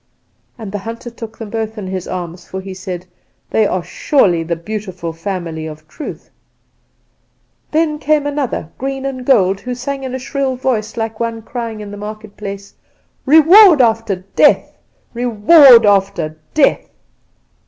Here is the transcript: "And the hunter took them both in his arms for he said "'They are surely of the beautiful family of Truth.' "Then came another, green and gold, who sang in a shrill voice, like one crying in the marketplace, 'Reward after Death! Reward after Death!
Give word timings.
"And 0.57 0.71
the 0.71 0.79
hunter 0.79 1.11
took 1.11 1.37
them 1.37 1.51
both 1.51 1.77
in 1.77 1.85
his 1.85 2.07
arms 2.07 2.47
for 2.47 2.59
he 2.59 2.73
said 2.73 3.05
"'They 3.51 3.67
are 3.67 3.83
surely 3.83 4.41
of 4.41 4.47
the 4.47 4.55
beautiful 4.55 5.13
family 5.13 5.67
of 5.67 5.87
Truth.' 5.87 6.31
"Then 7.71 7.99
came 7.99 8.25
another, 8.25 8.71
green 8.79 9.05
and 9.05 9.23
gold, 9.23 9.59
who 9.59 9.75
sang 9.75 10.03
in 10.03 10.15
a 10.15 10.17
shrill 10.17 10.55
voice, 10.55 10.97
like 10.97 11.19
one 11.19 11.43
crying 11.43 11.81
in 11.81 11.91
the 11.91 11.97
marketplace, 11.97 12.73
'Reward 13.27 13.79
after 13.79 14.15
Death! 14.35 14.75
Reward 15.13 15.85
after 15.85 16.35
Death! 16.55 16.89